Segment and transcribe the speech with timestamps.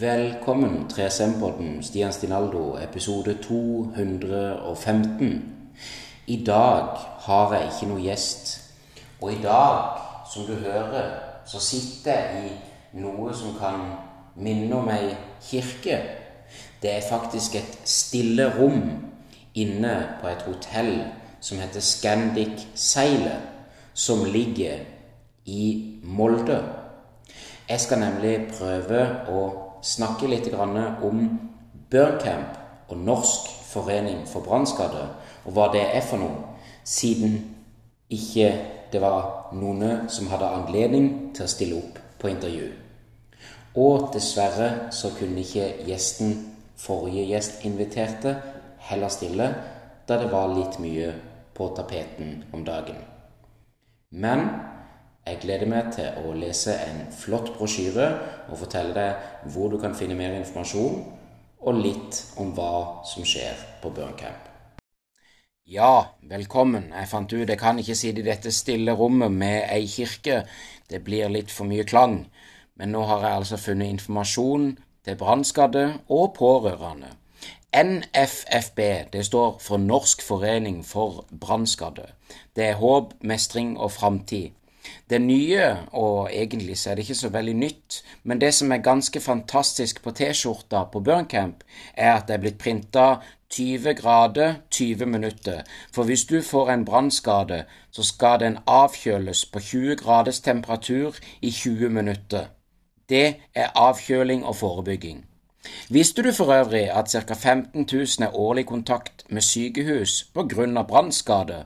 [0.00, 5.54] Velkommen 3SM-podden Stian Stinaldo, episode 215.
[6.26, 6.84] I dag
[7.18, 8.60] har jeg ikke noe gjest.
[9.20, 10.00] Og i dag,
[10.32, 11.10] som du hører,
[11.44, 13.76] så sitter jeg i noe som kan
[14.40, 15.12] minne om ei
[15.44, 16.00] kirke.
[16.80, 19.04] Det er faktisk et stille rom
[19.52, 20.94] inne på et hotell
[21.44, 23.42] som heter Scandic Seilet,
[23.92, 24.80] som ligger
[25.44, 26.62] i Molde.
[27.68, 31.22] Jeg skal nemlig prøve å snakke litt om
[31.90, 35.06] Burncamp og Norsk forening for brannskadde,
[35.46, 37.38] og hva det er for noe, siden
[38.10, 38.50] ikke
[38.90, 42.70] det var noen som hadde anledning til å stille opp på intervju.
[43.78, 46.34] Og dessverre så kunne ikke gjesten
[46.80, 48.34] forrige gjest inviterte
[48.90, 49.46] heller stille,
[50.08, 51.12] da det var litt mye
[51.54, 52.98] på tapeten om dagen.
[54.10, 54.48] Men
[55.26, 58.06] jeg gleder meg til å lese en flott brosjyre
[58.48, 61.02] og fortelle deg hvor du kan finne mer informasjon,
[61.60, 64.48] og litt om hva som skjer på Burncamp.
[65.70, 66.88] Ja, velkommen.
[66.90, 70.40] Jeg fant ut jeg kan ikke sitte i dette stille rommet med ei kirke.
[70.90, 72.24] Det blir litt for mye klang.
[72.74, 74.70] Men nå har jeg altså funnet informasjon
[75.06, 77.12] til brannskadde og pårørende.
[77.76, 78.80] NFFB,
[79.12, 82.08] det står for Norsk forening for brannskadde.
[82.56, 84.56] Det er håp, mestring og framtid.
[85.10, 88.84] Det nye, og egentlig så er det ikke så veldig nytt, men det som er
[88.84, 91.64] ganske fantastisk på T-skjorta på Burncamp,
[91.94, 93.06] er at det er blitt printa
[93.50, 95.62] 20 grader 20 minutter.
[95.92, 101.50] For hvis du får en brannskade, så skal den avkjøles på 20 graders temperatur i
[101.50, 102.46] 20 minutter.
[103.08, 105.29] Det er avkjøling og forebygging.
[105.88, 107.34] Visste du for øvrig at ca.
[107.34, 110.82] 15 000 er årlig kontakt med sykehus pga.
[110.82, 111.64] brannskade?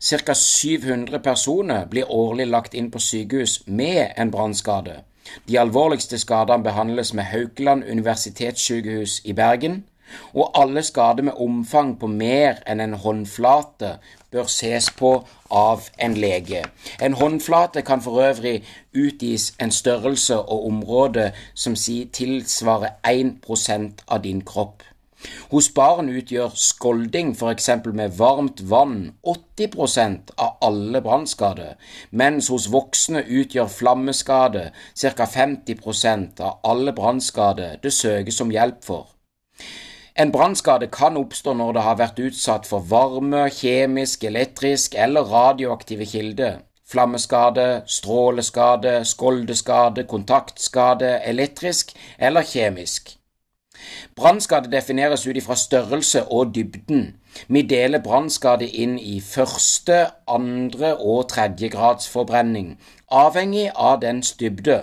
[0.00, 0.34] Ca.
[0.34, 5.02] 700 personer blir årlig lagt inn på sykehus med en brannskade.
[5.48, 9.84] De alvorligste skadene behandles med Haukeland universitetssykehus i Bergen,
[10.34, 13.96] og alle skader med omfang på mer enn en håndflate
[14.32, 15.12] bør ses på
[15.50, 16.64] av en lege.
[17.00, 18.64] En håndflate kan for øvrig
[18.94, 21.74] utgis en størrelse og område som
[22.12, 24.82] tilsvarer 1% av din kropp.
[25.50, 27.68] Hos barn utgjør skolding f.eks.
[28.00, 28.98] med varmt vann
[29.32, 31.74] 80% av alle brannskader,
[32.10, 35.26] mens hos voksne utgjør flammeskade ca.
[35.34, 39.17] 50% av alle brannskader det søkes om hjelp for.
[40.18, 46.06] En brannskade kan oppstå når det har vært utsatt for varme, kjemisk, elektrisk eller radioaktive
[46.10, 46.56] kilder.
[46.90, 53.14] Flammeskade, stråleskade, skoldeskade, kontaktskade, elektrisk eller kjemisk.
[54.16, 57.14] Brannskade defineres ut ifra størrelse og dybden.
[57.46, 62.74] Vi deler brannskade inn i første, andre og tredje grads forbrenning,
[63.06, 64.80] avhengig av dens dybde.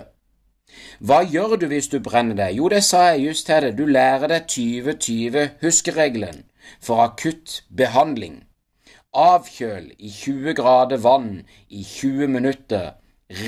[0.98, 2.56] Hva gjør du hvis du brenner deg?
[2.56, 6.44] Jo, det sa jeg just deg, du lærer deg 20-20-huskeregelen
[6.80, 8.42] for akutt behandling.
[9.16, 12.90] Avkjøl i 20 grader vann i 20 minutter.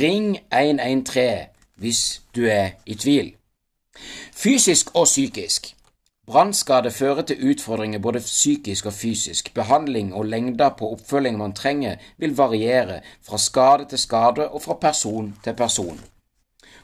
[0.01, 3.35] Ring 113 hvis du er i tvil.
[4.35, 5.75] Fysisk og psykisk.
[6.29, 9.55] Brannskade fører til utfordringer både psykisk og fysisk.
[9.55, 14.75] Behandling og lengda på oppfølging man trenger, vil variere fra skade til skade og fra
[14.75, 16.01] person til person.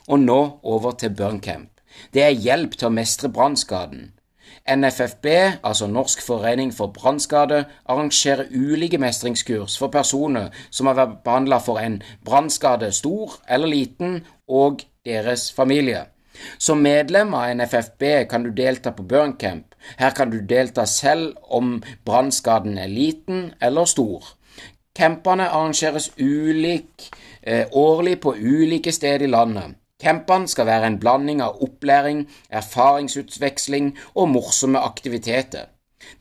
[0.09, 1.71] Og nå over til Burncamp.
[2.15, 4.13] Det er hjelp til å mestre brannskaden.
[4.65, 5.27] NFFB,
[5.65, 11.81] altså Norsk forening for brannskade, arrangerer ulike mestringskurs for personer som har vært behandla for
[11.81, 16.07] en brannskade, stor eller liten, og deres familie.
[16.59, 19.75] Som medlem av NFFB kan du delta på Burncamp.
[19.99, 24.25] Her kan du delta selv om brannskaden er liten eller stor.
[24.97, 27.11] Campene arrangeres ulik,
[27.43, 29.77] eh, årlig på ulike steder i landet.
[30.03, 35.71] Campene skal være en blanding av opplæring, erfaringsutveksling og morsomme aktiviteter.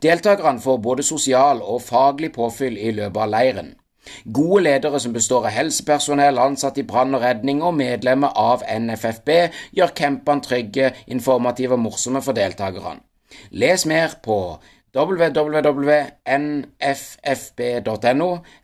[0.02, 3.74] Deltakerne får både sosial og faglig påfyll i løpet av leiren.
[4.36, 9.30] Gode ledere som består av helsepersonell, ansatt i brann og redning og medlemmer av NFFB,
[9.80, 13.02] gjør campene trygge, informative og morsomme for deltakerne.
[13.52, 14.38] Les mer på
[14.94, 15.98] www.nffb.no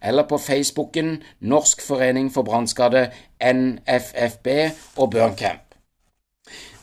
[0.01, 3.11] eller på Facebooken Norsk forening for brannskadde
[3.41, 4.47] NFFB
[4.97, 5.69] og Burncamp.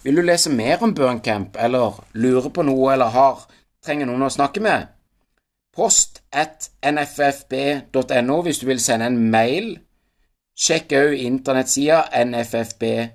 [0.03, 3.47] Vil du lese mer om Burncamp, eller lure på noe eller har
[3.83, 4.87] trenger noen å snakke med?
[5.77, 9.79] Post at nffb.no hvis du vil sende en mail.
[10.57, 13.07] Sjekk òg internettsida nffb.no.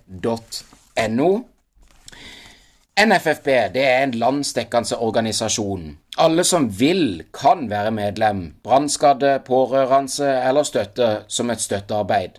[3.01, 5.85] NFFB det er en landsdekkende organisasjon.
[6.21, 12.37] Alle som vil, kan være medlem, brannskadde, pårørende eller støtte som et støttearbeid.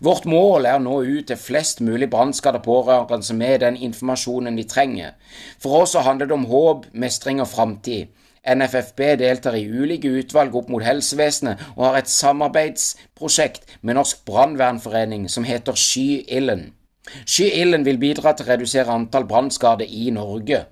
[0.00, 4.68] Vårt mål er å nå ut til flest mulig brannskadde pårørende med den informasjonen de
[4.68, 5.16] trenger.
[5.62, 8.12] For oss handler det om håp, mestring og framtid.
[8.46, 15.30] NFFB deltar i ulike utvalg opp mot helsevesenet og har et samarbeidsprosjekt med Norsk brannvernforening
[15.32, 16.74] som heter Sky ilden.
[17.24, 20.64] Sky ilden vil bidra til å redusere antall brannskader i Norge.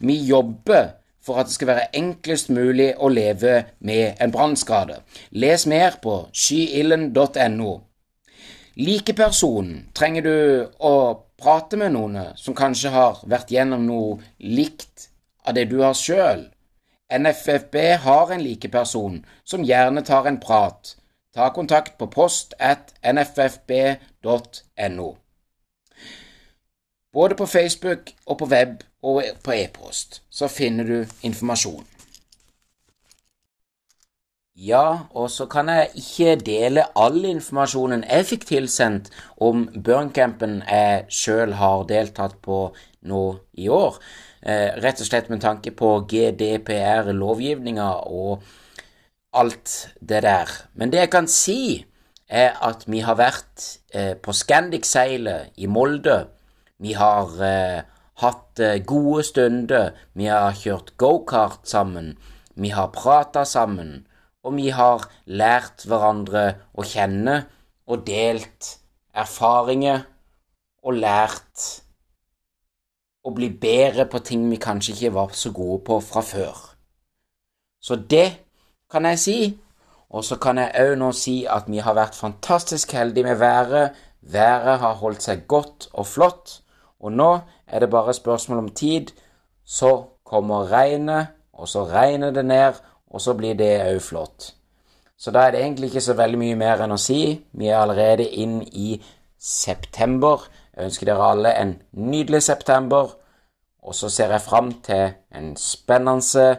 [0.00, 5.02] Vi jobber for at det skal være enklest mulig å leve med en brannskade.
[5.30, 7.72] Les mer på skyilden.no.
[8.78, 10.36] Likepersonen trenger du
[10.86, 10.94] å
[11.38, 15.10] prate med noen som kanskje har vært gjennom noe likt
[15.46, 16.46] av det du har sjøl.
[17.08, 20.96] NFFB har en likeperson som gjerne tar en prat.
[21.34, 25.08] Ta kontakt på post at nffb.no.
[27.12, 31.86] Både på Facebook og på web og på e-post så finner du informasjon.
[34.58, 41.04] Ja, og så kan jeg ikke dele all informasjonen jeg fikk tilsendt om burncampen jeg
[41.14, 42.72] sjøl har deltatt på
[43.06, 43.22] nå
[43.54, 44.00] i år.
[44.42, 48.42] Eh, rett og slett med tanke på GDPR-lovgivninga og
[49.32, 50.50] alt det der.
[50.74, 51.84] Men det jeg kan si,
[52.28, 56.18] er at vi har vært eh, på Scandic-seilet i Molde
[56.82, 57.80] vi har eh,
[58.22, 62.16] hatt eh, gode stunder, vi har kjørt gokart sammen,
[62.54, 64.06] vi har prata sammen,
[64.42, 66.44] og vi har lært hverandre
[66.74, 67.42] å kjenne
[67.88, 68.78] og delt
[69.14, 70.06] erfaringer
[70.86, 71.68] og lært
[73.26, 76.60] å bli bedre på ting vi kanskje ikke var så gode på fra før.
[77.82, 78.28] Så det
[78.90, 79.38] kan jeg si.
[80.08, 83.96] Og så kan jeg òg nå si at vi har vært fantastisk heldige med været.
[84.20, 86.62] Været har holdt seg godt og flott.
[87.00, 87.30] Og nå
[87.66, 89.12] er det bare spørsmål om tid.
[89.64, 92.72] Så kommer regnet, og så regner det ned,
[93.10, 94.54] og så blir det òg flott.
[95.18, 97.40] Så da er det egentlig ikke så veldig mye mer enn å si.
[97.52, 99.00] Vi er allerede inn i
[99.38, 100.44] september.
[100.76, 103.16] Jeg ønsker dere alle en nydelig september.
[103.82, 106.58] Og så ser jeg fram til en spennende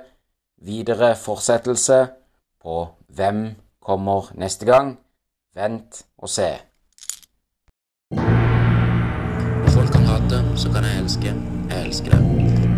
[0.61, 2.07] videre fortsettelse
[2.61, 4.97] på Hvem kommer neste gang?
[5.55, 6.68] Vent og se.
[10.55, 11.33] Så kan jeg elske.
[11.69, 12.68] Jeg elsker det.